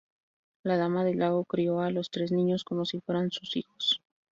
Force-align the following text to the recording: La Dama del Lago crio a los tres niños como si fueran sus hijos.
La 0.63 0.77
Dama 0.77 1.03
del 1.05 1.19
Lago 1.19 1.45
crio 1.45 1.79
a 1.81 1.91
los 1.91 2.09
tres 2.09 2.31
niños 2.31 2.63
como 2.63 2.85
si 2.85 2.99
fueran 3.01 3.29
sus 3.29 3.55
hijos. 3.55 4.01